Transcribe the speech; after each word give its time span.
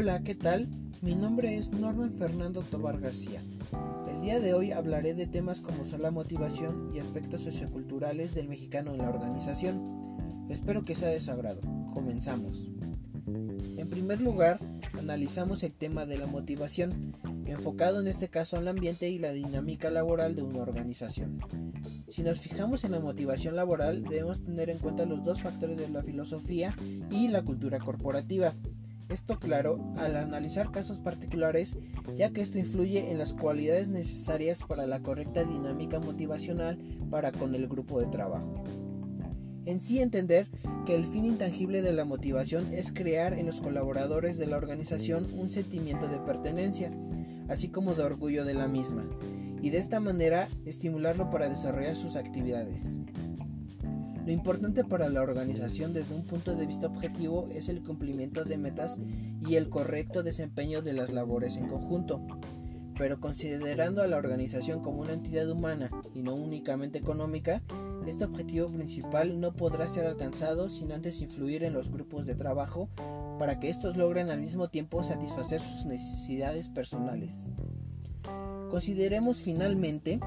Hola, 0.00 0.22
¿qué 0.22 0.36
tal? 0.36 0.68
Mi 1.02 1.16
nombre 1.16 1.58
es 1.58 1.72
Norman 1.72 2.12
Fernando 2.12 2.62
Tobar 2.62 3.00
García. 3.00 3.42
El 4.08 4.20
día 4.20 4.38
de 4.38 4.54
hoy 4.54 4.70
hablaré 4.70 5.12
de 5.12 5.26
temas 5.26 5.60
como 5.60 5.84
son 5.84 6.02
la 6.02 6.12
motivación 6.12 6.92
y 6.94 7.00
aspectos 7.00 7.40
socioculturales 7.40 8.32
del 8.36 8.46
mexicano 8.46 8.92
en 8.92 8.98
la 8.98 9.08
organización. 9.08 10.46
Espero 10.48 10.84
que 10.84 10.94
sea 10.94 11.08
de 11.08 11.20
su 11.20 11.32
agrado. 11.32 11.60
Comenzamos. 11.92 12.70
En 13.26 13.90
primer 13.90 14.20
lugar, 14.20 14.60
analizamos 14.96 15.64
el 15.64 15.74
tema 15.74 16.06
de 16.06 16.18
la 16.18 16.28
motivación, 16.28 17.16
enfocado 17.46 18.00
en 18.00 18.06
este 18.06 18.28
caso 18.28 18.56
al 18.56 18.68
ambiente 18.68 19.08
y 19.08 19.18
la 19.18 19.32
dinámica 19.32 19.90
laboral 19.90 20.36
de 20.36 20.42
una 20.42 20.60
organización. 20.60 21.40
Si 22.08 22.22
nos 22.22 22.38
fijamos 22.38 22.84
en 22.84 22.92
la 22.92 23.00
motivación 23.00 23.56
laboral, 23.56 24.04
debemos 24.04 24.44
tener 24.44 24.70
en 24.70 24.78
cuenta 24.78 25.06
los 25.06 25.24
dos 25.24 25.42
factores 25.42 25.76
de 25.76 25.88
la 25.88 26.04
filosofía 26.04 26.76
y 27.10 27.26
la 27.26 27.42
cultura 27.42 27.80
corporativa. 27.80 28.54
Esto 29.08 29.38
claro 29.38 29.80
al 29.96 30.16
analizar 30.16 30.70
casos 30.70 30.98
particulares, 30.98 31.76
ya 32.14 32.30
que 32.30 32.42
esto 32.42 32.58
influye 32.58 33.10
en 33.10 33.18
las 33.18 33.32
cualidades 33.32 33.88
necesarias 33.88 34.62
para 34.62 34.86
la 34.86 35.00
correcta 35.00 35.44
dinámica 35.44 35.98
motivacional 35.98 36.78
para 37.10 37.32
con 37.32 37.54
el 37.54 37.68
grupo 37.68 38.00
de 38.00 38.06
trabajo. 38.06 38.64
En 39.64 39.80
sí 39.80 40.00
entender 40.00 40.46
que 40.86 40.94
el 40.94 41.04
fin 41.04 41.24
intangible 41.24 41.82
de 41.82 41.92
la 41.92 42.04
motivación 42.04 42.72
es 42.72 42.92
crear 42.92 43.34
en 43.34 43.46
los 43.46 43.60
colaboradores 43.60 44.38
de 44.38 44.46
la 44.46 44.56
organización 44.56 45.26
un 45.38 45.50
sentimiento 45.50 46.08
de 46.08 46.18
pertenencia, 46.18 46.90
así 47.48 47.68
como 47.68 47.94
de 47.94 48.02
orgullo 48.02 48.44
de 48.44 48.54
la 48.54 48.68
misma, 48.68 49.04
y 49.60 49.70
de 49.70 49.78
esta 49.78 50.00
manera 50.00 50.48
estimularlo 50.64 51.30
para 51.30 51.48
desarrollar 51.48 51.96
sus 51.96 52.16
actividades. 52.16 52.98
Lo 54.28 54.34
importante 54.34 54.84
para 54.84 55.08
la 55.08 55.22
organización 55.22 55.94
desde 55.94 56.14
un 56.14 56.22
punto 56.22 56.54
de 56.54 56.66
vista 56.66 56.86
objetivo 56.86 57.48
es 57.50 57.70
el 57.70 57.82
cumplimiento 57.82 58.44
de 58.44 58.58
metas 58.58 59.00
y 59.40 59.54
el 59.54 59.70
correcto 59.70 60.22
desempeño 60.22 60.82
de 60.82 60.92
las 60.92 61.14
labores 61.14 61.56
en 61.56 61.66
conjunto. 61.66 62.20
Pero 62.98 63.20
considerando 63.20 64.02
a 64.02 64.06
la 64.06 64.18
organización 64.18 64.82
como 64.82 65.00
una 65.00 65.14
entidad 65.14 65.50
humana 65.50 65.88
y 66.14 66.20
no 66.20 66.34
únicamente 66.34 66.98
económica, 66.98 67.62
este 68.06 68.24
objetivo 68.24 68.68
principal 68.68 69.40
no 69.40 69.54
podrá 69.54 69.88
ser 69.88 70.06
alcanzado 70.06 70.68
sin 70.68 70.92
antes 70.92 71.22
influir 71.22 71.64
en 71.64 71.72
los 71.72 71.90
grupos 71.90 72.26
de 72.26 72.34
trabajo 72.34 72.90
para 73.38 73.58
que 73.58 73.70
estos 73.70 73.96
logren 73.96 74.28
al 74.28 74.40
mismo 74.40 74.68
tiempo 74.68 75.02
satisfacer 75.02 75.62
sus 75.62 75.86
necesidades 75.86 76.68
personales. 76.68 77.54
Consideremos 78.68 79.42
finalmente 79.42 80.20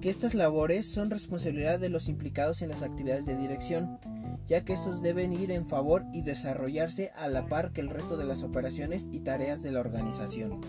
que 0.00 0.10
estas 0.10 0.34
labores 0.34 0.86
son 0.86 1.10
responsabilidad 1.10 1.80
de 1.80 1.88
los 1.88 2.08
implicados 2.08 2.62
en 2.62 2.68
las 2.68 2.82
actividades 2.82 3.26
de 3.26 3.36
dirección, 3.36 3.98
ya 4.46 4.64
que 4.64 4.72
estos 4.72 5.02
deben 5.02 5.32
ir 5.32 5.50
en 5.50 5.66
favor 5.66 6.04
y 6.12 6.22
desarrollarse 6.22 7.10
a 7.16 7.28
la 7.28 7.46
par 7.46 7.72
que 7.72 7.80
el 7.80 7.90
resto 7.90 8.16
de 8.16 8.24
las 8.24 8.42
operaciones 8.42 9.08
y 9.12 9.20
tareas 9.20 9.62
de 9.62 9.72
la 9.72 9.80
organización. 9.80 10.60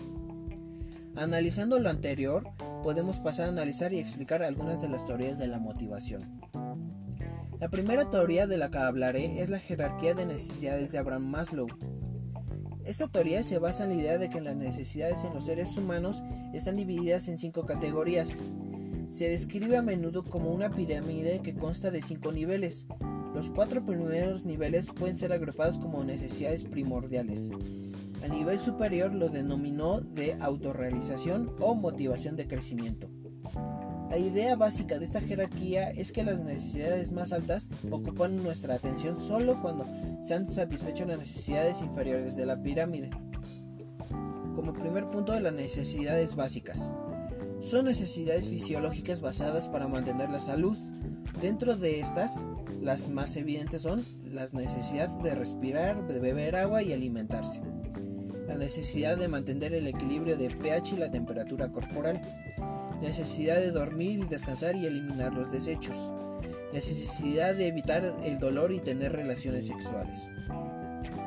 Analizando 1.16 1.78
lo 1.78 1.90
anterior, 1.90 2.48
podemos 2.82 3.18
pasar 3.18 3.46
a 3.46 3.50
analizar 3.50 3.92
y 3.92 3.98
explicar 3.98 4.42
algunas 4.42 4.80
de 4.80 4.88
las 4.88 5.04
teorías 5.04 5.38
de 5.38 5.48
la 5.48 5.58
motivación. 5.58 6.40
La 7.60 7.68
primera 7.68 8.08
teoría 8.08 8.46
de 8.46 8.56
la 8.56 8.70
que 8.70 8.78
hablaré 8.78 9.42
es 9.42 9.50
la 9.50 9.58
jerarquía 9.58 10.14
de 10.14 10.26
necesidades 10.26 10.92
de 10.92 10.98
Abraham 10.98 11.26
Maslow. 11.26 11.66
Esta 12.84 13.08
teoría 13.08 13.42
se 13.42 13.58
basa 13.58 13.84
en 13.84 13.90
la 13.90 13.96
idea 13.96 14.18
de 14.18 14.30
que 14.30 14.40
las 14.40 14.56
necesidades 14.56 15.24
en 15.24 15.34
los 15.34 15.44
seres 15.44 15.76
humanos 15.76 16.22
están 16.54 16.76
divididas 16.76 17.28
en 17.28 17.38
cinco 17.38 17.66
categorías. 17.66 18.42
Se 19.10 19.28
describe 19.28 19.76
a 19.76 19.82
menudo 19.82 20.22
como 20.24 20.52
una 20.52 20.70
pirámide 20.70 21.40
que 21.40 21.54
consta 21.54 21.90
de 21.90 22.00
cinco 22.00 22.30
niveles. 22.30 22.86
Los 23.34 23.50
cuatro 23.50 23.84
primeros 23.84 24.46
niveles 24.46 24.92
pueden 24.92 25.16
ser 25.16 25.32
agrupados 25.32 25.78
como 25.78 26.04
necesidades 26.04 26.64
primordiales. 26.64 27.50
A 28.22 28.28
nivel 28.28 28.60
superior 28.60 29.12
lo 29.12 29.28
denominó 29.28 30.00
de 30.00 30.36
autorrealización 30.40 31.52
o 31.58 31.74
motivación 31.74 32.36
de 32.36 32.46
crecimiento. 32.46 33.08
La 34.10 34.18
idea 34.18 34.54
básica 34.54 34.98
de 34.98 35.04
esta 35.04 35.20
jerarquía 35.20 35.90
es 35.90 36.12
que 36.12 36.22
las 36.22 36.44
necesidades 36.44 37.10
más 37.10 37.32
altas 37.32 37.70
ocupan 37.90 38.42
nuestra 38.42 38.74
atención 38.74 39.20
solo 39.20 39.60
cuando 39.60 39.86
se 40.20 40.34
han 40.34 40.46
satisfecho 40.46 41.04
las 41.04 41.18
necesidades 41.18 41.82
inferiores 41.82 42.36
de 42.36 42.46
la 42.46 42.62
pirámide. 42.62 43.10
Como 44.54 44.72
primer 44.72 45.08
punto 45.10 45.32
de 45.32 45.40
las 45.40 45.52
necesidades 45.52 46.36
básicas. 46.36 46.94
Son 47.60 47.84
necesidades 47.84 48.48
fisiológicas 48.48 49.20
basadas 49.20 49.68
para 49.68 49.86
mantener 49.86 50.30
la 50.30 50.40
salud. 50.40 50.76
Dentro 51.40 51.76
de 51.76 52.00
estas, 52.00 52.46
las 52.80 53.08
más 53.08 53.36
evidentes 53.36 53.82
son 53.82 54.04
las 54.24 54.54
necesidades 54.54 55.22
de 55.22 55.34
respirar, 55.34 56.06
de 56.06 56.18
beber 56.18 56.56
agua 56.56 56.82
y 56.82 56.92
alimentarse. 56.92 57.60
La 58.46 58.56
necesidad 58.56 59.16
de 59.16 59.28
mantener 59.28 59.74
el 59.74 59.86
equilibrio 59.86 60.36
de 60.36 60.50
pH 60.50 60.94
y 60.94 60.98
la 60.98 61.10
temperatura 61.10 61.70
corporal 61.70 62.20
necesidad 63.00 63.56
de 63.56 63.70
dormir 63.70 64.20
y 64.20 64.24
descansar 64.24 64.76
y 64.76 64.86
eliminar 64.86 65.32
los 65.32 65.50
desechos, 65.50 66.10
necesidad 66.72 67.54
de 67.54 67.68
evitar 67.68 68.04
el 68.22 68.38
dolor 68.38 68.72
y 68.72 68.80
tener 68.80 69.12
relaciones 69.12 69.66
sexuales. 69.66 70.30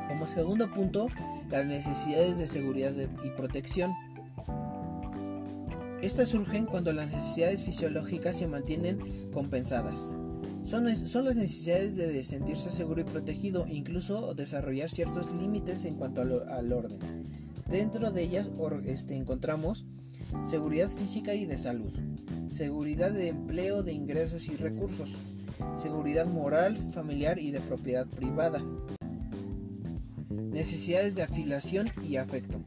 Como 0.07 0.27
segundo 0.27 0.71
punto, 0.71 1.07
las 1.49 1.65
necesidades 1.65 2.37
de 2.37 2.47
seguridad 2.47 2.93
y 3.23 3.29
protección. 3.31 3.91
Estas 6.03 6.27
surgen 6.27 6.65
cuando 6.65 6.91
las 6.91 7.13
necesidades 7.13 7.63
fisiológicas 7.63 8.35
se 8.35 8.45
mantienen 8.45 9.31
compensadas. 9.31 10.17
Son, 10.65 10.83
las 10.83 11.35
necesidades 11.37 11.95
de 11.95 12.21
sentirse 12.25 12.69
seguro 12.69 12.99
y 12.99 13.05
protegido 13.05 13.65
incluso 13.69 14.33
desarrollar 14.33 14.89
ciertos 14.89 15.31
límites 15.31 15.85
en 15.85 15.95
cuanto 15.95 16.19
al, 16.21 16.73
orden. 16.73 16.99
Dentro 17.69 18.11
de 18.11 18.21
ellas 18.21 18.49
este, 18.85 19.15
encontramos 19.15 19.85
seguridad 20.43 20.89
física 20.89 21.35
y 21.35 21.45
de 21.45 21.57
salud, 21.57 21.93
seguridad 22.49 23.11
de 23.11 23.29
empleo, 23.29 23.81
de 23.81 23.93
ingresos 23.93 24.49
y 24.49 24.57
recursos, 24.57 25.19
seguridad 25.77 26.25
moral, 26.25 26.75
familiar 26.75 27.39
y 27.39 27.51
de 27.51 27.61
propiedad 27.61 28.07
privada, 28.07 28.61
necesidades 30.29 31.15
de 31.15 31.23
afiliación 31.23 31.91
y 32.03 32.17
afecto. 32.17 32.59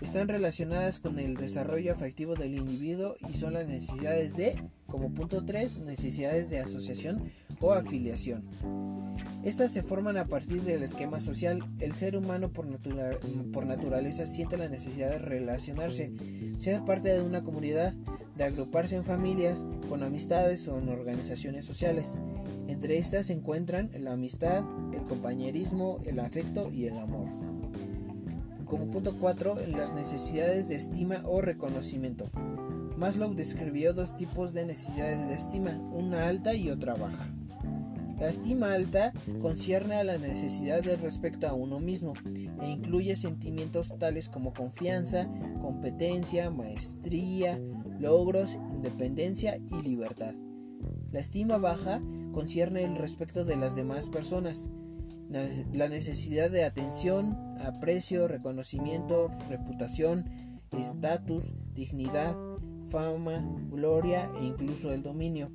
Están 0.00 0.28
relacionadas 0.28 0.98
con 0.98 1.18
el 1.18 1.36
desarrollo 1.36 1.92
afectivo 1.92 2.34
del 2.34 2.54
individuo 2.54 3.16
y 3.28 3.34
son 3.34 3.52
las 3.52 3.68
necesidades 3.68 4.36
de, 4.36 4.62
como 4.86 5.12
punto 5.12 5.44
3, 5.44 5.78
necesidades 5.78 6.48
de 6.48 6.58
asociación 6.58 7.30
o 7.60 7.72
afiliación. 7.72 8.44
Estas 9.42 9.72
se 9.72 9.82
forman 9.82 10.18
a 10.18 10.26
partir 10.26 10.62
del 10.62 10.82
esquema 10.82 11.20
social. 11.20 11.64
El 11.80 11.94
ser 11.94 12.16
humano 12.16 12.50
por, 12.50 12.66
por, 13.52 13.66
naturaleza 13.66 14.26
siente 14.26 14.58
la 14.58 14.68
necesidad 14.68 15.10
de 15.10 15.18
relacionarse, 15.18 16.12
ser 16.58 16.84
parte 16.84 17.10
de 17.12 17.22
una 17.22 17.42
comunidad, 17.42 17.94
de 18.36 18.44
agruparse 18.44 18.96
en 18.96 19.04
familias, 19.04 19.66
con 19.88 20.02
amistades 20.02 20.68
o 20.68 20.78
en 20.78 20.90
organizaciones 20.90 21.64
sociales. 21.64 22.16
Entre 22.66 22.98
estas 22.98 23.26
se 23.26 23.32
encuentran 23.32 23.90
la 23.98 24.12
amistad, 24.12 24.62
el 24.92 25.04
compañerismo, 25.04 25.98
el 26.04 26.20
afecto 26.20 26.70
y 26.70 26.86
el 26.86 26.98
amor. 26.98 27.29
Como 28.70 28.88
punto 28.88 29.16
4, 29.18 29.58
las 29.76 29.94
necesidades 29.94 30.68
de 30.68 30.76
estima 30.76 31.22
o 31.24 31.40
reconocimiento. 31.40 32.30
Maslow 32.96 33.34
describió 33.34 33.94
dos 33.94 34.14
tipos 34.14 34.52
de 34.52 34.64
necesidades 34.64 35.26
de 35.26 35.34
estima, 35.34 35.72
una 35.90 36.28
alta 36.28 36.54
y 36.54 36.70
otra 36.70 36.94
baja. 36.94 37.34
La 38.20 38.28
estima 38.28 38.72
alta 38.72 39.12
concierne 39.42 39.96
a 39.96 40.04
la 40.04 40.18
necesidad 40.18 40.84
de 40.84 40.96
respecto 40.96 41.48
a 41.48 41.52
uno 41.52 41.80
mismo 41.80 42.14
e 42.62 42.70
incluye 42.70 43.16
sentimientos 43.16 43.92
tales 43.98 44.28
como 44.28 44.54
confianza, 44.54 45.28
competencia, 45.60 46.48
maestría, 46.52 47.58
logros, 47.98 48.56
independencia 48.72 49.56
y 49.56 49.82
libertad. 49.82 50.34
La 51.10 51.18
estima 51.18 51.58
baja 51.58 52.00
concierne 52.30 52.84
el 52.84 52.94
respecto 52.94 53.44
de 53.44 53.56
las 53.56 53.74
demás 53.74 54.08
personas, 54.08 54.70
la 55.28 55.88
necesidad 55.88 56.52
de 56.52 56.62
atención, 56.62 57.49
aprecio, 57.64 58.28
reconocimiento, 58.28 59.30
reputación, 59.48 60.24
estatus, 60.78 61.52
dignidad, 61.74 62.36
fama, 62.86 63.44
gloria 63.70 64.30
e 64.40 64.44
incluso 64.44 64.92
el 64.92 65.02
dominio. 65.02 65.50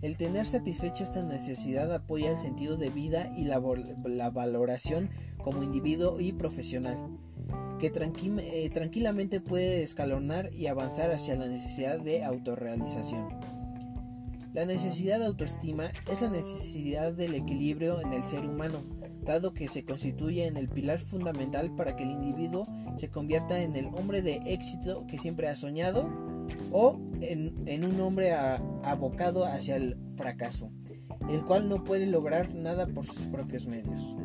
El 0.00 0.16
tener 0.16 0.46
satisfecha 0.46 1.04
esta 1.04 1.22
necesidad 1.22 1.92
apoya 1.92 2.32
el 2.32 2.36
sentido 2.36 2.76
de 2.76 2.90
vida 2.90 3.32
y 3.36 3.44
la, 3.44 3.60
valoración 4.30 5.10
como 5.38 5.62
individuo 5.62 6.18
y 6.18 6.32
profesional, 6.32 6.96
que 7.78 7.86
eh, 7.86 8.70
tranquilamente 8.70 9.40
puede 9.40 9.84
escalonar 9.84 10.52
y 10.52 10.66
avanzar 10.66 11.12
hacia 11.12 11.36
la 11.36 11.46
necesidad 11.46 12.00
de 12.00 12.24
autorrealización. 12.24 13.28
La 14.52 14.66
necesidad 14.66 15.20
de 15.20 15.26
autoestima 15.26 15.84
es 16.10 16.20
la 16.20 16.30
necesidad 16.30 17.12
del 17.12 17.34
equilibrio 17.34 18.00
en 18.00 18.12
el 18.12 18.24
ser 18.24 18.44
humano, 18.44 18.82
dado 19.24 19.54
que 19.54 19.68
se 19.68 19.84
constituye 19.84 20.46
en 20.46 20.56
el 20.56 20.68
pilar 20.68 20.98
fundamental 20.98 21.74
para 21.74 21.96
que 21.96 22.02
el 22.04 22.10
individuo 22.10 22.66
se 22.96 23.08
convierta 23.08 23.62
en 23.62 23.76
el 23.76 23.86
hombre 23.86 24.22
de 24.22 24.40
éxito 24.46 25.06
que 25.06 25.18
siempre 25.18 25.48
ha 25.48 25.56
soñado 25.56 26.08
o 26.72 26.98
en, 27.20 27.84
un 27.84 28.00
hombre 28.00 28.32
abocado 28.32 29.44
hacia 29.44 29.76
el 29.76 29.96
fracaso, 30.16 30.70
el 31.30 31.44
cual 31.44 31.68
no 31.68 31.84
puede 31.84 32.06
lograr 32.06 32.54
nada 32.54 32.86
por 32.86 33.06
sus 33.06 33.26
propios 33.26 33.66
medios. 33.66 34.16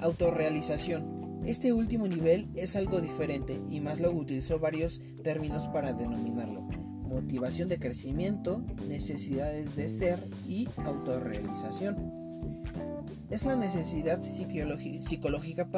Autorrealización. 0.00 1.42
Este 1.44 1.72
último 1.72 2.08
nivel 2.08 2.48
es 2.54 2.76
algo 2.76 3.00
diferente 3.00 3.60
y 3.70 3.80
Maslow 3.80 4.16
utilizó 4.16 4.58
varios 4.58 5.00
términos 5.22 5.68
para 5.68 5.92
denominarlo. 5.92 6.62
Motivación 6.62 7.68
de 7.68 7.78
crecimiento, 7.78 8.64
necesidades 8.88 9.76
de 9.76 9.88
ser 9.88 10.28
y 10.48 10.68
autorrealización. 10.76 12.25
Es 13.36 13.44
la 13.44 13.54
necesidad 13.54 14.18
psicológica 14.22 15.68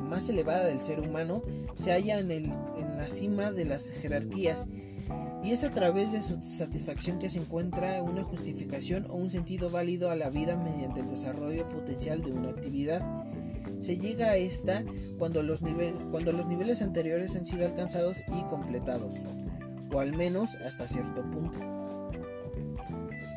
más 0.00 0.30
elevada 0.30 0.64
del 0.64 0.80
ser 0.80 0.98
humano, 0.98 1.42
se 1.74 1.92
halla 1.92 2.18
en, 2.18 2.48
la 2.48 3.10
cima 3.10 3.52
de 3.52 3.66
las 3.66 3.90
jerarquías 3.90 4.66
y 5.44 5.50
es 5.50 5.62
a 5.62 5.70
través 5.70 6.12
de 6.12 6.22
su 6.22 6.40
satisfacción 6.40 7.18
que 7.18 7.28
se 7.28 7.38
encuentra 7.38 8.02
una 8.02 8.22
justificación 8.22 9.04
o 9.10 9.16
un 9.16 9.30
sentido 9.30 9.68
válido 9.68 10.10
a 10.10 10.16
la 10.16 10.30
vida 10.30 10.56
mediante 10.56 11.00
el 11.00 11.10
desarrollo 11.10 11.68
potencial 11.68 12.22
de 12.22 12.32
una 12.32 12.48
actividad. 12.48 13.02
Se 13.78 13.98
llega 13.98 14.30
a 14.30 14.36
esta 14.36 14.82
cuando 15.18 15.42
los 15.42 15.60
niveles 15.60 16.80
anteriores 16.80 17.36
han 17.36 17.44
sido 17.44 17.66
alcanzados 17.66 18.24
y 18.28 18.42
completados, 18.44 19.16
o 19.92 20.00
al 20.00 20.14
menos 20.14 20.54
hasta 20.66 20.86
cierto 20.86 21.30
punto. 21.30 21.81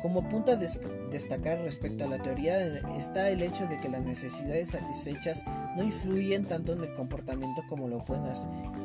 Como 0.06 0.28
punto 0.28 0.52
a 0.52 0.56
destacar 0.56 1.58
respecto 1.62 2.04
a 2.04 2.06
la 2.06 2.22
teoría 2.22 2.64
está 2.96 3.28
el 3.28 3.42
hecho 3.42 3.66
de 3.66 3.80
que 3.80 3.88
las 3.88 4.04
necesidades 4.04 4.68
satisfechas 4.68 5.42
no 5.76 5.82
influyen 5.82 6.44
tanto 6.44 6.74
en 6.74 6.84
el 6.84 6.94
comportamiento 6.94 7.62
como 7.68 7.88
lo 7.88 8.04
pueden 8.04 8.22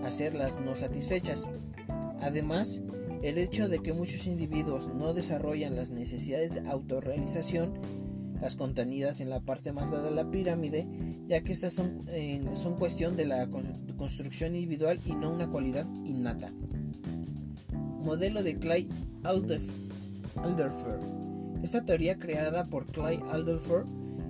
hacer 0.03 0.33
las 0.33 0.59
no 0.59 0.75
satisfechas. 0.75 1.47
Además, 2.21 2.81
el 3.21 3.37
hecho 3.37 3.69
de 3.69 3.83
que 3.83 3.93
muchos 3.93 4.25
individuos 4.25 4.87
no 4.95 5.13
desarrollan 5.13 5.75
las 5.75 5.91
necesidades 5.91 6.55
de 6.55 6.67
autorrealización, 6.67 7.75
las 8.41 8.55
contenidas 8.55 9.21
en 9.21 9.29
la 9.29 9.41
parte 9.41 9.73
más 9.73 9.91
alta 9.91 10.01
de 10.01 10.15
la 10.15 10.31
pirámide, 10.31 10.87
ya 11.27 11.41
que 11.43 11.51
estas 11.51 11.73
son, 11.73 12.03
son 12.55 12.77
cuestión 12.77 13.15
de 13.15 13.25
la 13.25 13.47
construcción 13.95 14.55
individual 14.55 14.99
y 15.05 15.11
no 15.11 15.31
una 15.31 15.51
cualidad 15.51 15.85
innata. 16.03 16.51
Modelo 17.99 18.41
de 18.41 18.57
Clay 18.57 18.89
Alderfer. 20.37 20.99
Esta 21.63 21.85
teoría 21.85 22.17
creada 22.17 22.65
por 22.65 22.87
Clay 22.87 23.19
Alderfer 23.31 23.83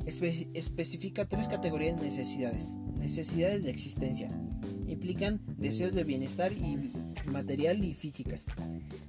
especifica 0.05 1.27
tres 1.27 1.47
categorías 1.47 1.99
de 1.99 2.07
necesidades. 2.07 2.77
Necesidades 2.97 3.63
de 3.63 3.71
existencia. 3.71 4.29
Implican 4.87 5.39
deseos 5.57 5.93
de 5.93 6.03
bienestar 6.03 6.51
y 6.51 6.91
material 7.25 7.83
y 7.83 7.93
físicas. 7.93 8.47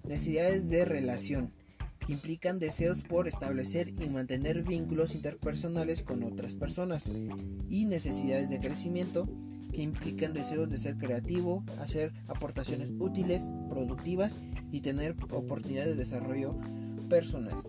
Necesidades 0.04 0.68
de 0.68 0.84
relación, 0.84 1.52
que 2.06 2.12
implican 2.12 2.58
deseos 2.58 3.02
por 3.02 3.28
establecer 3.28 3.88
y 3.88 4.08
mantener 4.08 4.62
vínculos 4.62 5.14
interpersonales 5.14 6.02
con 6.02 6.22
otras 6.22 6.54
personas. 6.54 7.10
Y 7.68 7.84
necesidades 7.86 8.50
de 8.50 8.60
crecimiento, 8.60 9.28
que 9.72 9.82
implican 9.82 10.32
deseos 10.32 10.70
de 10.70 10.78
ser 10.78 10.96
creativo, 10.96 11.64
hacer 11.80 12.12
aportaciones 12.28 12.90
útiles, 12.98 13.50
productivas 13.68 14.38
y 14.70 14.80
tener 14.80 15.16
oportunidad 15.30 15.86
de 15.86 15.94
desarrollo 15.94 16.56
personal. 17.12 17.62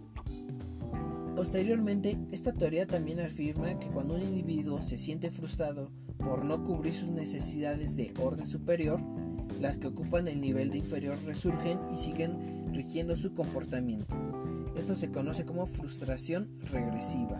Posteriormente, 1.35 2.17
esta 2.31 2.53
teoría 2.53 2.87
también 2.87 3.19
afirma 3.19 3.77
que 3.77 3.87
cuando 3.87 4.13
un 4.13 4.21
individuo 4.21 4.81
se 4.81 4.97
siente 4.97 5.29
frustrado 5.31 5.91
por 6.17 6.45
no 6.45 6.63
cubrir 6.63 6.93
sus 6.93 7.09
necesidades 7.09 7.97
de 7.97 8.13
orden 8.21 8.47
superior, 8.47 9.01
las 9.59 9.75
que 9.75 9.87
ocupan 9.87 10.29
el 10.29 10.39
nivel 10.39 10.69
de 10.69 10.77
inferior 10.77 11.17
resurgen 11.25 11.77
y 11.93 11.97
siguen 11.97 12.71
rigiendo 12.73 13.17
su 13.17 13.33
comportamiento. 13.33 14.15
Esto 14.77 14.95
se 14.95 15.11
conoce 15.11 15.43
como 15.43 15.65
frustración 15.65 16.57
regresiva. 16.71 17.37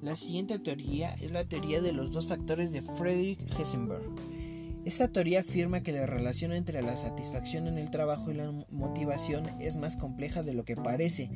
La 0.00 0.16
siguiente 0.16 0.58
teoría 0.58 1.12
es 1.20 1.32
la 1.32 1.44
teoría 1.44 1.82
de 1.82 1.92
los 1.92 2.12
dos 2.12 2.28
factores 2.28 2.72
de 2.72 2.80
Friedrich 2.80 3.40
Heisenberg. 3.58 4.06
Esta 4.84 5.08
teoría 5.08 5.40
afirma 5.40 5.82
que 5.82 5.92
la 5.92 6.04
relación 6.04 6.52
entre 6.52 6.82
la 6.82 6.94
satisfacción 6.96 7.66
en 7.66 7.78
el 7.78 7.90
trabajo 7.90 8.30
y 8.30 8.34
la 8.34 8.52
motivación 8.70 9.48
es 9.58 9.78
más 9.78 9.96
compleja 9.96 10.42
de 10.42 10.52
lo 10.52 10.64
que 10.66 10.76
parece. 10.76 11.30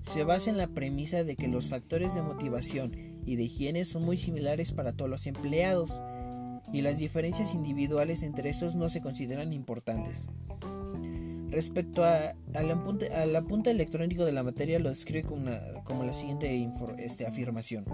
Se 0.00 0.24
basa 0.24 0.50
en 0.50 0.56
la 0.56 0.66
premisa 0.66 1.22
de 1.22 1.36
que 1.36 1.46
los 1.46 1.68
factores 1.68 2.16
de 2.16 2.22
motivación 2.22 3.20
y 3.24 3.36
de 3.36 3.44
higiene 3.44 3.84
son 3.84 4.04
muy 4.04 4.16
similares 4.16 4.72
para 4.72 4.92
todos 4.92 5.08
los 5.08 5.28
empleados 5.28 6.00
y 6.72 6.82
las 6.82 6.98
diferencias 6.98 7.54
individuales 7.54 8.24
entre 8.24 8.50
estos 8.50 8.74
no 8.74 8.88
se 8.88 9.00
consideran 9.00 9.52
importantes. 9.52 10.28
Respecto 11.50 12.02
a, 12.02 12.34
al, 12.54 12.70
apunte, 13.36 13.70
electrónico 13.70 14.24
de 14.24 14.32
la 14.32 14.42
materia 14.42 14.80
lo 14.80 14.88
describe 14.88 15.22
como, 15.22 16.02
la 16.02 16.12
siguiente 16.12 16.68
este, 16.98 17.26
afirmación. 17.26 17.84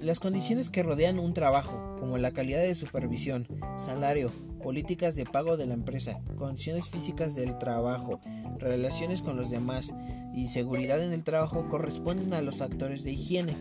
Las 0.00 0.18
condiciones 0.18 0.70
que 0.70 0.82
rodean 0.82 1.18
un 1.18 1.34
trabajo, 1.34 1.96
como 1.98 2.16
la 2.16 2.30
calidad 2.30 2.62
de 2.62 2.74
supervisión, 2.74 3.46
salario, 3.76 4.32
políticas 4.62 5.14
de 5.14 5.26
pago 5.26 5.58
de 5.58 5.66
la 5.66 5.74
empresa, 5.74 6.18
condiciones 6.36 6.88
físicas 6.88 7.34
del 7.34 7.58
trabajo, 7.58 8.18
relaciones 8.58 9.20
con 9.20 9.36
los 9.36 9.50
demás 9.50 9.92
y 10.34 10.48
seguridad 10.48 11.04
en 11.04 11.12
el 11.12 11.22
trabajo 11.22 11.68
corresponden 11.68 12.32
a 12.32 12.40
los 12.40 12.56
factores 12.56 13.04
de 13.04 13.12
higiene. 13.12 13.54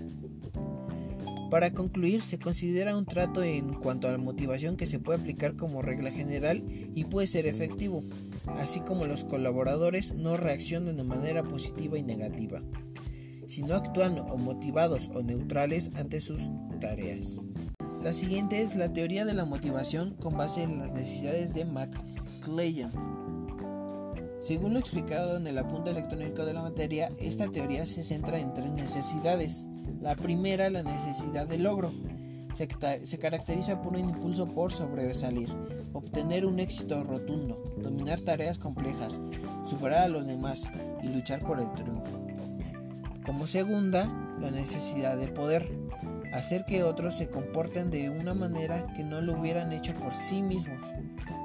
Para 1.52 1.74
concluir, 1.74 2.22
se 2.22 2.40
considera 2.40 2.96
un 2.96 3.06
trato 3.06 3.44
en 3.44 3.74
cuanto 3.74 4.08
a 4.08 4.12
la 4.12 4.18
motivación 4.18 4.78
que 4.78 4.86
se 4.86 5.00
puede 5.00 5.20
aplicar 5.20 5.58
como 5.58 5.82
regla 5.82 6.10
general 6.10 6.64
y 6.96 7.04
puede 7.04 7.28
ser 7.28 7.48
efectivo, 7.48 8.02
así 8.58 8.80
como 8.80 9.06
los 9.06 9.26
colaboradores 9.26 10.14
no 10.14 10.38
reaccionan 10.38 10.96
de 10.96 11.04
manera 11.04 11.44
positiva 11.44 11.98
y 11.98 12.04
negativa, 12.04 12.62
sino 13.50 13.74
actúan 13.74 14.20
o 14.20 14.38
motivados 14.38 15.10
o 15.16 15.24
neutrales 15.24 15.92
ante 15.96 16.22
sus 16.22 16.40
tareas. 16.80 17.46
La 18.04 18.14
siguiente 18.14 18.62
es 18.62 18.76
la 18.76 18.94
teoría 18.94 19.26
de 19.26 19.34
la 19.34 19.44
motivación 19.44 20.14
con 20.14 20.38
base 20.38 20.62
en 20.64 20.78
las 20.78 20.94
necesidades 20.94 21.54
de 21.56 21.66
McClellan. 21.66 22.92
Según 24.40 24.74
lo 24.74 24.80
explicado 24.80 25.36
en 25.36 25.48
el 25.48 25.58
apunte 25.58 25.90
electrónico 25.90 26.46
de 26.46 26.54
la 26.54 26.62
materia, 26.62 27.12
esta 27.20 27.52
teoría 27.52 27.86
se 27.86 28.04
centra 28.04 28.40
en 28.40 28.54
tres 28.54 28.72
necesidades 28.72 29.68
la 30.00 30.16
primera, 30.16 30.70
la 30.70 30.84
necesidad 30.84 31.48
de 31.48 31.58
logro. 31.58 31.92
Se, 32.54 32.68
caracteriza 33.18 33.82
por 33.82 33.94
un 33.94 34.10
impulso 34.10 34.48
por 34.48 34.72
sobresalir, 34.72 35.50
obtener 35.94 36.46
un 36.46 36.60
éxito 36.60 37.04
rotundo, 37.04 37.62
dominar 37.78 38.22
tareas 38.22 38.60
complejas, 38.60 39.20
superar 39.66 40.04
a 40.04 40.08
los 40.08 40.26
demás 40.26 40.64
y 41.04 41.08
luchar 41.08 41.42
por 41.42 41.60
el 41.60 41.72
triunfo. 41.74 42.39
Como 43.26 43.48
segunda, 43.48 44.06
la 44.40 44.52
necesidad 44.52 45.18
de 45.18 45.28
poder, 45.28 45.72
hacer 46.34 46.66
que 46.66 46.84
otros 46.84 47.16
se 47.16 47.30
comporten 47.30 47.92
de 47.92 48.10
una 48.10 48.34
manera 48.34 48.94
que 48.94 49.04
no 49.04 49.22
lo 49.22 49.40
hubieran 49.40 49.72
hecho 49.72 49.94
por 49.96 50.14
sí 50.14 50.42
mismos, 50.42 50.88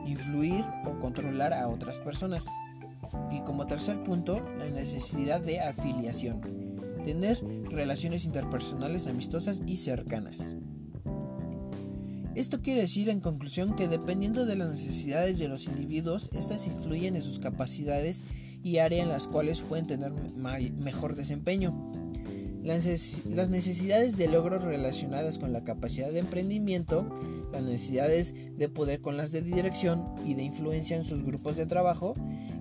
influir 0.06 0.64
o 0.84 0.98
controlar 1.00 1.52
a 1.52 1.68
otras 1.68 1.98
personas. 1.98 2.46
Y 3.30 3.40
como 3.40 3.66
tercer 3.66 4.02
punto, 4.02 4.40
la 4.58 4.66
necesidad 4.66 5.40
de 5.40 5.60
afiliación, 5.60 6.40
tener 7.04 7.42
relaciones 7.70 8.24
interpersonales 8.24 9.06
amistosas 9.06 9.62
y 9.66 9.76
cercanas. 9.76 10.56
Esto 12.34 12.62
quiere 12.62 12.80
decir 12.80 13.08
en 13.10 13.20
conclusión 13.20 13.76
que 13.76 13.86
dependiendo 13.86 14.44
de 14.44 14.56
las 14.56 14.72
necesidades 14.72 15.38
de 15.38 15.46
los 15.46 15.66
individuos, 15.66 16.30
estas 16.32 16.66
influyen 16.66 17.14
en 17.14 17.22
sus 17.22 17.38
capacidades 17.38 18.24
y 18.64 18.78
áreas 18.78 19.04
en 19.04 19.10
las 19.10 19.28
cuales 19.28 19.60
pueden 19.60 19.86
tener 19.86 20.10
mejor 20.10 21.14
desempeño. 21.14 21.92
Las 22.64 23.50
necesidades 23.50 24.16
de 24.16 24.26
logro 24.26 24.58
relacionadas 24.58 25.36
con 25.36 25.52
la 25.52 25.64
capacidad 25.64 26.10
de 26.10 26.20
emprendimiento, 26.20 27.06
las 27.52 27.62
necesidades 27.62 28.34
de 28.56 28.70
poder 28.70 29.02
con 29.02 29.18
las 29.18 29.32
de 29.32 29.42
dirección 29.42 30.06
y 30.24 30.32
de 30.32 30.44
influencia 30.44 30.96
en 30.96 31.04
sus 31.04 31.22
grupos 31.22 31.56
de 31.56 31.66
trabajo, 31.66 32.14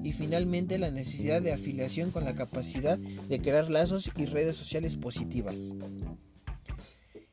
y 0.04 0.12
finalmente 0.12 0.78
la 0.78 0.92
necesidad 0.92 1.42
de 1.42 1.54
afiliación 1.54 2.12
con 2.12 2.26
la 2.26 2.36
capacidad 2.36 2.98
de 2.98 3.40
crear 3.40 3.70
lazos 3.70 4.12
y 4.18 4.26
redes 4.26 4.58
sociales 4.58 4.98
positivas. 4.98 5.74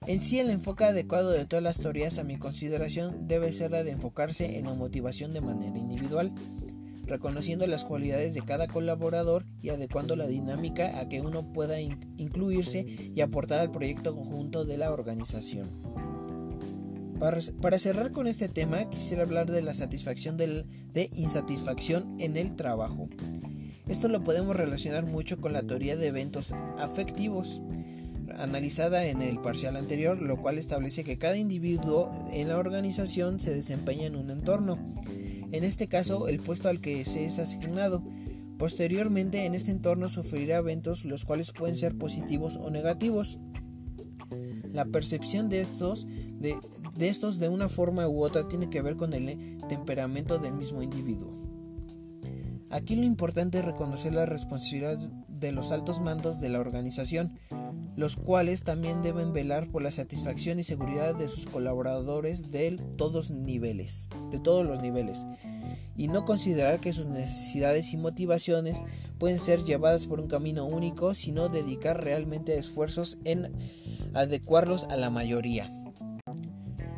En 0.06 0.20
sí, 0.20 0.38
el 0.38 0.50
enfoque 0.50 0.84
adecuado 0.84 1.30
de 1.30 1.44
todas 1.46 1.62
las 1.62 1.78
teorías 1.78 2.18
a 2.18 2.24
mi 2.24 2.38
consideración 2.38 3.26
debe 3.26 3.52
ser 3.52 3.72
la 3.72 3.82
de 3.82 3.90
enfocarse 3.90 4.58
en 4.58 4.66
la 4.66 4.74
motivación 4.74 5.34
de 5.34 5.40
manera 5.40 5.76
individual 5.76 6.32
reconociendo 7.10 7.66
las 7.66 7.84
cualidades 7.84 8.32
de 8.32 8.42
cada 8.42 8.66
colaborador 8.68 9.44
y 9.60 9.68
adecuando 9.68 10.16
la 10.16 10.26
dinámica 10.26 10.98
a 10.98 11.08
que 11.08 11.20
uno 11.20 11.52
pueda 11.52 11.78
incluirse 11.80 12.86
y 13.14 13.20
aportar 13.20 13.60
al 13.60 13.70
proyecto 13.70 14.14
conjunto 14.14 14.64
de 14.64 14.78
la 14.78 14.90
organización. 14.90 15.68
Para, 17.18 17.78
cerrar 17.78 18.12
con 18.12 18.26
este 18.26 18.48
tema, 18.48 18.88
quisiera 18.88 19.24
hablar 19.24 19.50
de 19.50 19.60
la 19.60 19.74
satisfacción 19.74 20.38
de 20.38 21.10
insatisfacción 21.14 22.10
en 22.18 22.38
el 22.38 22.56
trabajo. 22.56 23.10
Esto 23.86 24.08
lo 24.08 24.24
podemos 24.24 24.56
relacionar 24.56 25.04
mucho 25.04 25.38
con 25.38 25.52
la 25.52 25.62
teoría 25.62 25.96
de 25.96 26.06
eventos 26.06 26.54
afectivos, 26.78 27.60
analizada 28.38 29.04
en 29.04 29.20
el 29.20 29.38
parcial 29.40 29.76
anterior, 29.76 30.22
lo 30.22 30.40
cual 30.40 30.56
establece 30.56 31.04
que 31.04 31.18
cada 31.18 31.36
individuo 31.36 32.10
en 32.32 32.48
la 32.48 32.56
organización 32.56 33.38
se 33.38 33.54
desempeña 33.54 34.06
en 34.06 34.16
un 34.16 34.30
entorno 34.30 34.78
en 35.52 35.64
este 35.64 35.88
caso 35.88 36.28
el 36.28 36.40
puesto 36.40 36.68
al 36.68 36.80
que 36.80 37.04
se 37.04 37.24
es 37.24 37.38
asignado. 37.38 38.02
Posteriormente 38.58 39.46
en 39.46 39.54
este 39.54 39.70
entorno 39.70 40.08
sufrirá 40.08 40.58
eventos 40.58 41.04
los 41.04 41.24
cuales 41.24 41.50
pueden 41.52 41.76
ser 41.76 41.96
positivos 41.96 42.56
o 42.56 42.70
negativos. 42.70 43.38
La 44.72 44.84
percepción 44.84 45.48
de 45.48 45.60
estos 45.60 46.06
de, 46.40 46.56
estos 46.98 47.38
de 47.38 47.48
una 47.48 47.68
forma 47.68 48.08
u 48.08 48.22
otra 48.22 48.48
tiene 48.48 48.70
que 48.70 48.82
ver 48.82 48.96
con 48.96 49.12
el 49.12 49.58
temperamento 49.68 50.38
del 50.38 50.54
mismo 50.54 50.82
individuo. 50.82 51.40
Aquí 52.70 52.94
lo 52.96 53.02
importante 53.02 53.58
es 53.58 53.64
reconocer 53.64 54.14
la 54.14 54.26
responsabilidad 54.26 54.98
de 55.28 55.52
los 55.52 55.72
altos 55.72 56.00
mandos 56.00 56.40
de 56.40 56.48
la 56.48 56.60
organización, 56.60 57.38
los 58.00 58.16
cuales 58.16 58.64
también 58.64 59.02
deben 59.02 59.34
velar 59.34 59.68
por 59.68 59.82
la 59.82 59.92
satisfacción 59.92 60.58
y 60.58 60.64
seguridad 60.64 61.14
de 61.14 61.28
sus 61.28 61.44
colaboradores 61.44 62.50
de 62.50 62.80
todos 62.96 63.30
niveles, 63.30 64.08
de 64.30 64.40
todos 64.40 64.64
los 64.64 64.80
niveles, 64.80 65.26
y 65.98 66.08
no 66.08 66.24
considerar 66.24 66.80
que 66.80 66.94
sus 66.94 67.04
necesidades 67.04 67.92
y 67.92 67.98
motivaciones 67.98 68.78
pueden 69.18 69.38
ser 69.38 69.64
llevadas 69.64 70.06
por 70.06 70.18
un 70.18 70.28
camino 70.28 70.64
único, 70.64 71.14
sino 71.14 71.50
dedicar 71.50 72.02
realmente 72.02 72.56
esfuerzos 72.56 73.18
en 73.24 73.54
adecuarlos 74.14 74.84
a 74.84 74.96
la 74.96 75.10
mayoría. 75.10 75.70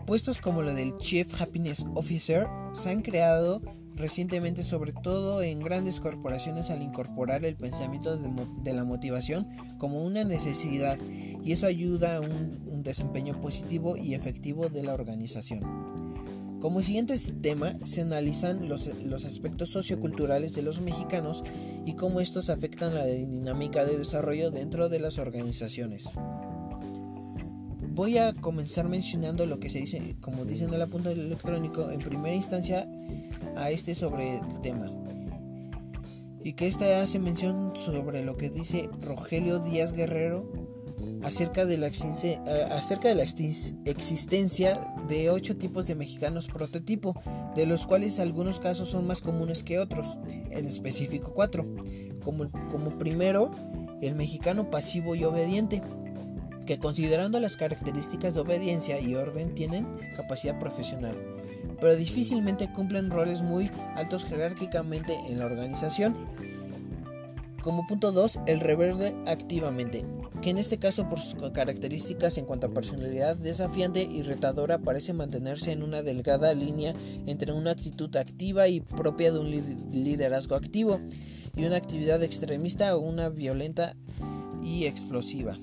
Puestos 0.06 0.38
como 0.38 0.62
lo 0.62 0.72
del 0.72 0.96
Chief 0.98 1.40
Happiness 1.40 1.84
Officer 1.96 2.46
se 2.74 2.90
han 2.90 3.02
creado 3.02 3.60
recientemente 3.96 4.64
sobre 4.64 4.92
todo 4.92 5.42
en 5.42 5.60
grandes 5.60 6.00
corporaciones 6.00 6.70
al 6.70 6.82
incorporar 6.82 7.44
el 7.44 7.56
pensamiento 7.56 8.16
de, 8.16 8.72
la 8.72 8.84
motivación 8.84 9.46
como 9.78 10.04
una 10.04 10.24
necesidad 10.24 10.98
y 11.44 11.52
eso 11.52 11.66
ayuda 11.66 12.16
a 12.16 12.20
un, 12.20 12.82
desempeño 12.82 13.40
positivo 13.40 13.96
y 13.96 14.14
efectivo 14.14 14.68
de 14.68 14.82
la 14.82 14.92
organización. 14.92 15.60
Como 16.60 16.82
siguiente 16.82 17.16
tema 17.40 17.74
se 17.84 18.00
analizan 18.00 18.68
los, 18.68 18.90
los 19.04 19.24
aspectos 19.24 19.68
socioculturales 19.68 20.54
de 20.56 20.62
los 20.62 20.80
mexicanos 20.80 21.44
y 21.86 21.94
cómo 21.94 22.20
estos 22.20 22.50
afectan 22.50 22.94
la 22.94 23.04
dinámica 23.04 23.84
de 23.84 23.98
desarrollo 23.98 24.50
dentro 24.50 24.88
de 24.88 24.98
las 24.98 25.18
organizaciones. 25.18 26.08
Voy 27.94 28.16
a 28.16 28.32
comenzar 28.32 28.88
mencionando 28.88 29.44
lo 29.44 29.60
que 29.60 29.68
se 29.68 29.78
dice, 29.78 30.16
como 30.20 30.46
dicen 30.46 30.68
en 30.68 30.74
el 30.74 30.82
apunte 30.82 31.12
electrónico, 31.12 31.90
en 31.90 32.00
primera 32.00 32.34
instancia 32.34 32.86
a 33.56 33.70
este 33.70 33.94
sobre 33.94 34.38
el 34.38 34.60
tema. 34.60 34.90
Y 36.44 36.54
que 36.54 36.66
esta 36.66 37.02
hace 37.02 37.18
mención 37.18 37.76
sobre 37.76 38.24
lo 38.24 38.36
que 38.36 38.50
dice 38.50 38.88
Rogelio 39.00 39.60
Díaz 39.60 39.92
Guerrero 39.92 40.50
acerca 41.22 41.64
de 41.64 41.78
la, 41.78 41.86
acerca 41.86 43.08
de 43.08 43.14
la 43.14 43.22
existencia 43.22 44.72
de 45.08 45.30
ocho 45.30 45.56
tipos 45.56 45.86
de 45.86 45.94
mexicanos 45.94 46.48
prototipo, 46.48 47.14
de 47.54 47.66
los 47.66 47.86
cuales 47.86 48.18
algunos 48.18 48.58
casos 48.58 48.88
son 48.88 49.06
más 49.06 49.20
comunes 49.20 49.62
que 49.62 49.78
otros, 49.78 50.18
en 50.50 50.66
específico 50.66 51.32
cuatro. 51.32 51.66
Como, 52.24 52.50
como 52.70 52.98
primero, 52.98 53.50
el 54.00 54.14
mexicano 54.16 54.70
pasivo 54.70 55.14
y 55.14 55.24
obediente, 55.24 55.80
que 56.66 56.76
considerando 56.76 57.38
las 57.40 57.56
características 57.56 58.34
de 58.34 58.40
obediencia 58.40 59.00
y 59.00 59.14
orden 59.14 59.54
tienen 59.54 59.86
capacidad 60.16 60.58
profesional 60.58 61.31
pero 61.80 61.96
difícilmente 61.96 62.72
cumplen 62.72 63.10
roles 63.10 63.42
muy 63.42 63.70
altos 63.96 64.24
jerárquicamente 64.24 65.18
en 65.28 65.38
la 65.38 65.46
organización. 65.46 66.16
Como 67.62 67.86
punto 67.86 68.10
2, 68.10 68.40
el 68.46 68.58
reverde 68.58 69.14
activamente, 69.26 70.04
que 70.40 70.50
en 70.50 70.58
este 70.58 70.78
caso 70.78 71.08
por 71.08 71.20
sus 71.20 71.50
características 71.52 72.36
en 72.36 72.44
cuanto 72.44 72.66
a 72.66 72.74
personalidad 72.74 73.36
desafiante 73.36 74.02
y 74.02 74.22
retadora 74.22 74.78
parece 74.78 75.12
mantenerse 75.12 75.70
en 75.70 75.84
una 75.84 76.02
delgada 76.02 76.54
línea 76.54 76.94
entre 77.26 77.52
una 77.52 77.70
actitud 77.70 78.14
activa 78.16 78.66
y 78.66 78.80
propia 78.80 79.30
de 79.30 79.38
un 79.38 79.50
liderazgo 79.92 80.56
activo 80.56 81.00
y 81.54 81.64
una 81.64 81.76
actividad 81.76 82.22
extremista 82.24 82.96
o 82.96 83.00
una 83.00 83.28
violenta 83.28 83.94
y 84.64 84.86
explosiva. 84.86 85.56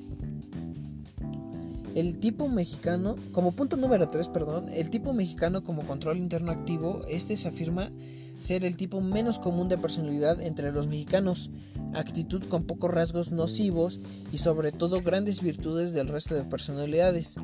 El 1.96 2.17
tipo 2.19 2.48
mexicano, 2.48 3.15
como 3.31 3.51
punto 3.51 3.75
número 3.75 4.10
3, 4.10 4.27
perdón, 4.27 4.69
el 4.69 4.89
tipo 4.89 5.13
mexicano 5.13 5.63
como 5.63 5.84
control 5.84 6.17
interno 6.17 6.51
activo, 6.51 7.03
este 7.10 7.36
se 7.36 7.48
afirma 7.48 7.91
ser 8.39 8.63
el 8.63 8.77
tipo 8.77 9.01
menos 9.01 9.38
común 9.38 9.69
de 9.69 9.77
personalidad 9.77 10.41
entre 10.41 10.72
los 10.72 10.88
mexicanos, 10.88 11.51
actitud 11.93 12.43
con 12.46 12.63
pocos 12.63 12.91
rasgos 12.91 13.31
nocivos 13.31 14.00
y 14.31 14.38
sobre 14.38 14.72
todo 14.72 15.01
grandes 15.01 15.41
virtudes 15.41 15.93
del 15.93 16.08
resto 16.08 16.36
de 16.36 16.43
personalidades, 16.43 17.36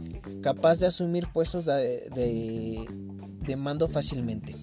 capaz 0.42 0.80
de 0.80 0.88
asumir 0.88 1.28
puestos 1.34 1.66
de, 1.66 2.88
mando 3.58 3.88
fácilmente. 3.88 4.56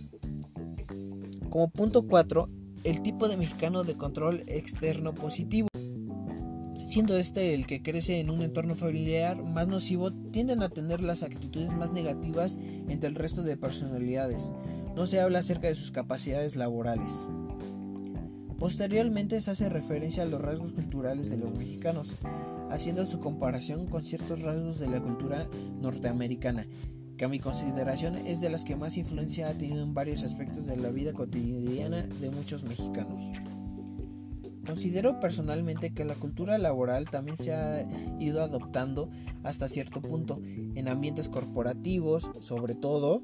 Como 1.51 1.69
punto 1.69 2.07
4, 2.07 2.49
el 2.85 3.03
tipo 3.03 3.29
de 3.29 3.37
mexicano 3.37 3.85
de 3.85 3.97
control 3.97 4.43
externo 4.47 5.15
positivo 5.15 5.69
siendo 6.93 7.17
este 7.17 7.55
el 7.55 7.65
que 7.65 7.83
crece 7.83 8.21
en 8.21 8.29
un 8.29 8.43
entorno 8.43 8.75
familiar 8.75 9.43
más 9.43 9.67
nocivo, 9.67 10.13
tienden 10.13 10.63
a 10.63 10.69
tener 10.69 11.01
las 11.01 11.23
actitudes 11.23 11.73
más 11.73 11.95
negativas 11.95 12.59
entre 12.87 13.09
el 13.09 13.15
resto 13.15 13.43
de 13.43 13.57
personalidades. 13.57 14.53
No 14.95 15.07
se 15.07 15.19
habla 15.19 15.39
acerca 15.39 15.69
de 15.69 15.75
sus 15.75 15.91
capacidades 15.91 16.55
laborales. 16.55 17.31
Posteriormente 18.59 19.41
se 19.41 19.51
hace 19.51 19.71
referencia 19.71 20.23
a 20.23 20.27
los 20.27 20.43
rasgos 20.43 20.73
culturales 20.73 21.31
de 21.31 21.39
los 21.39 21.55
mexicanos, 21.55 22.15
haciendo 22.71 23.07
su 23.07 23.21
comparación 23.21 23.87
con 23.87 24.05
ciertos 24.05 24.43
rasgos 24.43 24.79
de 24.79 24.89
la 24.89 25.01
cultura 25.01 25.49
norteamericana, 25.81 26.67
que 27.17 27.25
a 27.25 27.29
mi 27.29 27.39
consideración 27.39 28.17
es 28.27 28.43
de 28.43 28.51
las 28.51 28.65
que 28.65 28.77
más 28.77 28.99
influencia 28.99 29.49
ha 29.49 29.57
tenido 29.57 29.83
en 29.83 29.95
varios 29.95 30.25
aspectos 30.25 30.67
de 30.67 30.77
la 30.77 30.91
vida 30.91 31.15
cotidiana 31.15 32.03
de 32.03 32.29
muchos 32.29 32.65
mexicanos. 32.65 33.33
Considero 34.67 35.19
personalmente 35.19 35.93
que 35.93 36.05
la 36.05 36.15
cultura 36.15 36.57
laboral 36.57 37.11
también 37.11 37.37
se 37.37 37.53
ha 37.53 37.85
ido 38.21 38.43
adoptando 38.43 39.11
hasta 39.43 39.67
cierto 39.67 40.01
punto 40.01 40.41
en 40.43 40.87
ambientes 40.89 41.29
corporativos, 41.29 42.31
sobre 42.41 42.77
todo 42.77 43.23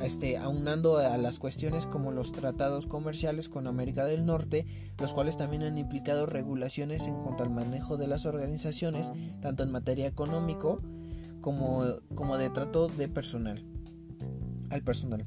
este, 0.00 0.38
aunando 0.38 0.96
a 0.96 1.18
las 1.18 1.38
cuestiones 1.38 1.86
como 1.86 2.12
los 2.12 2.32
tratados 2.32 2.86
comerciales 2.86 3.48
con 3.48 3.66
América 3.66 4.06
del 4.06 4.24
Norte, 4.24 4.66
los 4.98 5.12
cuales 5.12 5.36
también 5.36 5.62
han 5.64 5.76
implicado 5.76 6.26
regulaciones 6.26 7.06
en 7.06 7.14
cuanto 7.16 7.42
al 7.42 7.50
manejo 7.50 7.98
de 7.98 8.06
las 8.06 8.24
organizaciones, 8.24 9.12
tanto 9.40 9.62
en 9.62 9.70
materia 9.70 10.06
económico 10.06 10.80
como, 11.42 11.84
como 12.14 12.38
de 12.38 12.48
trato 12.48 12.88
de 12.88 13.08
personal, 13.08 13.64
al 14.70 14.82
personal. 14.82 15.26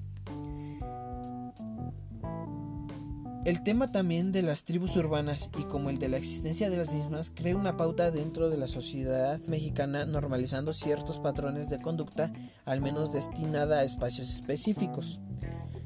El 3.45 3.61
tema 3.61 3.91
también 3.91 4.31
de 4.31 4.41
las 4.41 4.63
tribus 4.63 4.95
urbanas 4.95 5.51
y 5.59 5.65
como 5.65 5.91
el 5.91 5.99
de 5.99 6.09
la 6.09 6.17
existencia 6.17 6.71
de 6.71 6.77
las 6.77 6.91
mismas 6.91 7.29
crea 7.29 7.55
una 7.55 7.77
pauta 7.77 8.09
dentro 8.09 8.49
de 8.49 8.57
la 8.57 8.67
sociedad 8.67 9.39
mexicana 9.41 10.03
normalizando 10.03 10.73
ciertos 10.73 11.19
patrones 11.19 11.69
de 11.69 11.79
conducta 11.79 12.33
al 12.65 12.81
menos 12.81 13.13
destinada 13.13 13.77
a 13.77 13.83
espacios 13.83 14.33
específicos, 14.33 15.21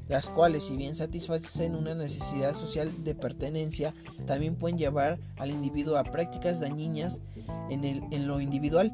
las 0.08 0.30
cuales 0.30 0.64
si 0.64 0.78
bien 0.78 0.94
satisfacen 0.94 1.74
una 1.74 1.94
necesidad 1.94 2.54
social 2.54 3.04
de 3.04 3.14
pertenencia, 3.14 3.92
también 4.26 4.56
pueden 4.56 4.78
llevar 4.78 5.20
al 5.36 5.50
individuo 5.50 5.98
a 5.98 6.04
prácticas 6.04 6.60
dañinas 6.60 7.20
en, 7.68 7.84
el, 7.84 8.02
en 8.10 8.26
lo 8.26 8.40
individual 8.40 8.90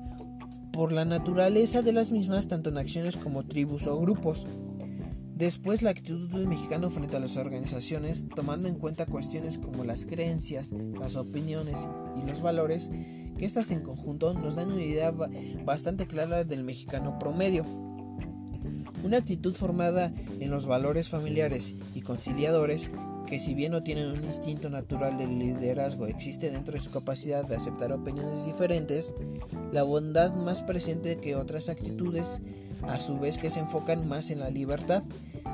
por 0.72 0.90
la 0.90 1.04
naturaleza 1.04 1.82
de 1.82 1.92
las 1.92 2.10
mismas 2.10 2.48
tanto 2.48 2.70
en 2.70 2.78
acciones 2.78 3.16
como 3.16 3.44
tribus 3.44 3.86
o 3.86 3.96
grupos. 4.00 4.48
Después 5.36 5.82
la 5.82 5.90
actitud 5.90 6.30
del 6.30 6.48
mexicano 6.48 6.88
frente 6.88 7.18
a 7.18 7.20
las 7.20 7.36
organizaciones, 7.36 8.24
tomando 8.34 8.68
en 8.68 8.76
cuenta 8.76 9.04
cuestiones 9.04 9.58
como 9.58 9.84
las 9.84 10.06
creencias, 10.06 10.72
las 10.98 11.14
opiniones 11.14 11.86
y 12.16 12.26
los 12.26 12.40
valores, 12.40 12.90
que 13.36 13.44
estas 13.44 13.70
en 13.70 13.82
conjunto 13.82 14.32
nos 14.32 14.56
dan 14.56 14.72
una 14.72 14.82
idea 14.82 15.12
bastante 15.62 16.06
clara 16.06 16.44
del 16.44 16.64
mexicano 16.64 17.18
promedio. 17.18 17.66
Una 19.04 19.18
actitud 19.18 19.52
formada 19.52 20.10
en 20.40 20.50
los 20.50 20.64
valores 20.64 21.10
familiares 21.10 21.74
y 21.94 22.00
conciliadores, 22.00 22.90
que 23.26 23.38
si 23.38 23.52
bien 23.52 23.72
no 23.72 23.82
tienen 23.82 24.06
un 24.06 24.24
instinto 24.24 24.70
natural 24.70 25.18
del 25.18 25.38
liderazgo, 25.38 26.06
existe 26.06 26.50
dentro 26.50 26.72
de 26.72 26.80
su 26.80 26.90
capacidad 26.90 27.44
de 27.44 27.56
aceptar 27.56 27.92
opiniones 27.92 28.46
diferentes, 28.46 29.12
la 29.70 29.82
bondad 29.82 30.34
más 30.34 30.62
presente 30.62 31.18
que 31.18 31.36
otras 31.36 31.68
actitudes, 31.68 32.40
a 32.82 32.98
su 32.98 33.18
vez 33.18 33.38
que 33.38 33.50
se 33.50 33.60
enfocan 33.60 34.08
más 34.08 34.30
en 34.30 34.40
la 34.40 34.50
libertad, 34.50 35.02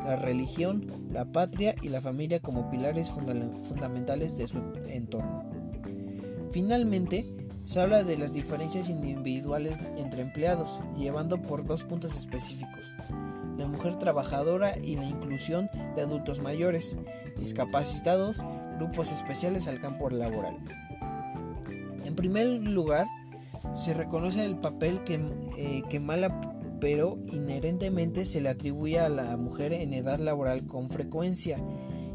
la 0.05 0.17
religión, 0.17 0.87
la 1.11 1.25
patria 1.25 1.75
y 1.83 1.89
la 1.89 2.01
familia 2.01 2.41
como 2.41 2.71
pilares 2.71 3.11
fundamentales 3.11 4.37
de 4.37 4.49
su 4.49 4.59
entorno. 4.89 5.45
Finalmente, 6.51 7.27
se 7.65 7.81
habla 7.81 8.03
de 8.03 8.19
las 8.19 8.35
diferencias 8.35 8.89
individuales 8.89 9.89
entre 9.97 10.23
empleados, 10.23 10.81
llevando 10.97 11.41
por 11.41 11.65
dos 11.65 11.85
puntos 11.85 12.15
específicos, 12.17 12.97
la 13.57 13.67
mujer 13.67 13.97
trabajadora 13.97 14.77
y 14.79 14.97
la 14.97 15.05
inclusión 15.05 15.71
de 15.95 16.03
adultos 16.03 16.41
mayores, 16.41 16.99
discapacitados, 17.37 18.45
grupos 18.79 19.13
especiales 19.13 19.69
al 19.69 19.81
campo 19.81 20.11
laboral. 20.11 20.59
En 22.05 22.17
primer 22.17 22.49
lugar, 22.49 23.07
se 23.75 23.95
reconoce 23.95 24.45
el 24.45 24.57
papel 24.57 25.03
que, 25.05 25.15
eh, 25.57 25.83
que 25.89 26.01
mala 26.01 26.41
pero 26.83 27.17
inherentemente 27.33 28.27
se 28.27 28.41
le 28.41 28.49
atribuye 28.49 28.99
a 28.99 29.09
la 29.09 29.37
mujer 29.37 29.73
en 29.73 29.95
edad 29.95 30.19
laboral 30.19 30.67
con 30.67 30.91
frecuencia 30.91 31.63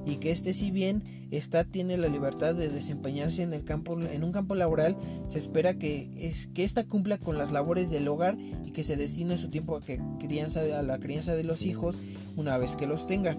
y 0.05 0.17
que 0.17 0.29
este 0.29 0.51
si 0.51 0.71
bien 0.71 1.03
está 1.31 1.63
tiene 1.63 1.95
la 1.95 2.09
libertad 2.09 2.53
de 2.53 2.67
desempeñarse 2.67 3.43
en 3.43 3.53
el 3.53 3.63
campo 3.63 3.97
en 3.97 4.25
un 4.25 4.33
campo 4.33 4.55
laboral, 4.55 4.97
se 5.27 5.37
espera 5.37 5.75
que 5.75 6.09
es 6.17 6.47
que 6.47 6.65
ésta 6.65 6.83
cumpla 6.83 7.17
con 7.17 7.37
las 7.37 7.53
labores 7.53 7.89
del 7.91 8.09
hogar 8.09 8.37
y 8.65 8.71
que 8.71 8.83
se 8.83 8.97
destine 8.97 9.37
su 9.37 9.49
tiempo 9.49 9.77
a, 9.77 9.81
que 9.81 10.01
crianza, 10.19 10.59
a 10.77 10.83
la 10.83 10.99
crianza 10.99 11.33
de 11.33 11.45
los 11.45 11.65
hijos 11.65 12.01
una 12.35 12.57
vez 12.57 12.75
que 12.75 12.87
los 12.87 13.07
tenga. 13.07 13.37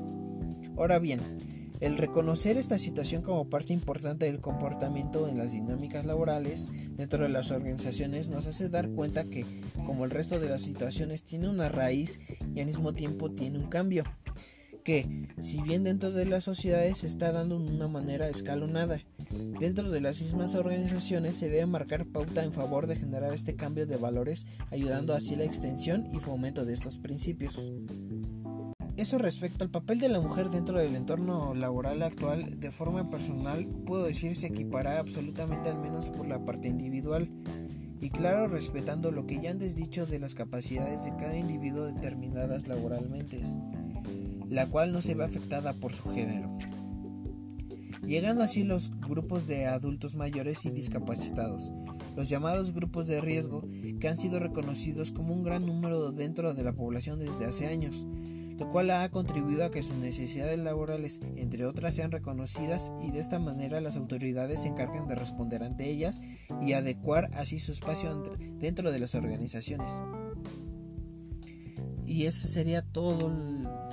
Ahora 0.78 0.98
bien, 0.98 1.20
el 1.80 1.96
reconocer 1.96 2.56
esta 2.56 2.78
situación 2.78 3.22
como 3.22 3.48
parte 3.48 3.72
importante 3.72 4.26
del 4.26 4.40
comportamiento 4.40 5.28
en 5.28 5.38
las 5.38 5.52
dinámicas 5.52 6.06
laborales 6.06 6.68
dentro 6.96 7.22
de 7.22 7.28
las 7.28 7.50
organizaciones 7.50 8.28
nos 8.28 8.46
hace 8.46 8.68
dar 8.68 8.90
cuenta 8.90 9.24
que, 9.24 9.44
como 9.86 10.04
el 10.04 10.10
resto 10.10 10.40
de 10.40 10.48
las 10.48 10.62
situaciones, 10.62 11.22
tiene 11.22 11.48
una 11.48 11.68
raíz 11.68 12.18
y 12.54 12.60
al 12.60 12.66
mismo 12.66 12.92
tiempo 12.94 13.30
tiene 13.30 13.58
un 13.58 13.68
cambio. 13.68 14.04
Que, 14.84 15.28
si 15.38 15.60
bien 15.60 15.84
dentro 15.84 16.10
de 16.10 16.24
las 16.24 16.44
sociedades 16.44 16.98
se 16.98 17.06
está 17.06 17.30
dando 17.30 17.58
de 17.58 17.70
una 17.70 17.88
manera 17.88 18.28
escalonada, 18.28 19.00
dentro 19.60 19.90
de 19.90 20.00
las 20.00 20.22
mismas 20.22 20.54
organizaciones 20.54 21.36
se 21.36 21.50
debe 21.50 21.66
marcar 21.66 22.06
pauta 22.06 22.42
en 22.42 22.54
favor 22.54 22.86
de 22.86 22.96
generar 22.96 23.34
este 23.34 23.54
cambio 23.54 23.86
de 23.86 23.96
valores, 23.98 24.46
ayudando 24.70 25.14
así 25.14 25.36
la 25.36 25.44
extensión 25.44 26.08
y 26.12 26.18
fomento 26.18 26.64
de 26.64 26.74
estos 26.74 26.96
principios. 26.96 27.60
Eso 28.98 29.16
respecto 29.16 29.62
al 29.62 29.70
papel 29.70 30.00
de 30.00 30.08
la 30.08 30.20
mujer 30.20 30.50
dentro 30.50 30.76
del 30.76 30.96
entorno 30.96 31.54
laboral 31.54 32.02
actual, 32.02 32.58
de 32.58 32.72
forma 32.72 33.08
personal, 33.08 33.64
puedo 33.64 34.04
decir 34.04 34.34
se 34.34 34.48
equipará 34.48 34.98
absolutamente 34.98 35.68
al 35.68 35.78
menos 35.78 36.08
por 36.08 36.26
la 36.26 36.44
parte 36.44 36.66
individual, 36.66 37.30
y 38.00 38.10
claro, 38.10 38.48
respetando 38.48 39.12
lo 39.12 39.24
que 39.24 39.38
ya 39.40 39.52
antes 39.52 39.76
dicho 39.76 40.04
de 40.04 40.18
las 40.18 40.34
capacidades 40.34 41.04
de 41.04 41.14
cada 41.14 41.38
individuo 41.38 41.84
determinadas 41.84 42.66
laboralmente, 42.66 43.40
la 44.48 44.66
cual 44.66 44.92
no 44.92 45.00
se 45.00 45.14
ve 45.14 45.22
afectada 45.22 45.74
por 45.74 45.92
su 45.92 46.02
género. 46.10 46.58
Llegando 48.04 48.42
así 48.42 48.64
los 48.64 48.90
grupos 48.98 49.46
de 49.46 49.66
adultos 49.66 50.16
mayores 50.16 50.66
y 50.66 50.70
discapacitados, 50.70 51.70
los 52.16 52.28
llamados 52.28 52.74
grupos 52.74 53.06
de 53.06 53.20
riesgo 53.20 53.62
que 54.00 54.08
han 54.08 54.18
sido 54.18 54.40
reconocidos 54.40 55.12
como 55.12 55.34
un 55.34 55.44
gran 55.44 55.64
número 55.66 56.10
dentro 56.10 56.52
de 56.52 56.64
la 56.64 56.72
población 56.72 57.20
desde 57.20 57.44
hace 57.44 57.68
años, 57.68 58.04
lo 58.58 58.70
cual 58.70 58.90
ha 58.90 59.08
contribuido 59.10 59.64
a 59.64 59.70
que 59.70 59.82
sus 59.82 59.96
necesidades 59.96 60.58
laborales, 60.58 61.20
entre 61.36 61.64
otras, 61.64 61.94
sean 61.94 62.10
reconocidas 62.10 62.92
y 63.02 63.12
de 63.12 63.20
esta 63.20 63.38
manera 63.38 63.80
las 63.80 63.96
autoridades 63.96 64.62
se 64.62 64.68
encargan 64.68 65.06
de 65.06 65.14
responder 65.14 65.62
ante 65.62 65.88
ellas 65.88 66.20
y 66.60 66.72
adecuar 66.72 67.30
así 67.34 67.58
su 67.58 67.72
espacio 67.72 68.22
dentro 68.58 68.90
de 68.90 68.98
las 68.98 69.14
organizaciones. 69.14 69.92
Y 72.04 72.24
eso 72.24 72.48
sería 72.48 72.82
todo 72.82 73.30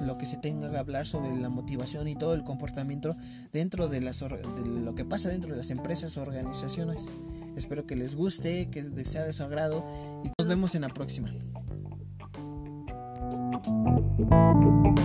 lo 0.02 0.18
que 0.18 0.26
se 0.26 0.38
tenga 0.38 0.72
que 0.72 0.78
hablar 0.78 1.06
sobre 1.06 1.36
la 1.36 1.50
motivación 1.50 2.08
y 2.08 2.16
todo 2.16 2.34
el 2.34 2.44
comportamiento 2.44 3.16
dentro 3.52 3.88
de, 3.88 4.00
de 4.00 4.82
lo 4.82 4.96
que 4.96 5.06
pasa 5.06 5.30
dentro 5.30 5.52
de 5.52 5.58
las 5.58 5.70
empresas 5.70 6.18
o 6.18 6.22
organizaciones. 6.22 7.12
Espero 7.56 7.86
que 7.86 7.96
les 7.96 8.16
guste, 8.16 8.70
que 8.70 9.06
sea 9.06 9.26
de 9.26 9.34
su 9.34 9.44
agrado 9.44 9.86
y 10.24 10.32
nos 10.40 10.48
vemos 10.48 10.76
en 10.76 10.82
la 10.82 10.90
próxima. 10.90 11.30
Thank 13.66 15.00
you. 15.00 15.05